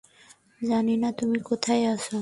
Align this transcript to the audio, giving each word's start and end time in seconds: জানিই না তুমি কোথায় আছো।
জানিই 0.61 0.97
না 0.97 1.09
তুমি 1.19 1.37
কোথায় 1.49 1.83
আছো। 1.93 2.17